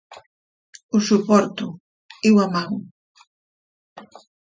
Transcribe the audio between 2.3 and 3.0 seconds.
ho amago.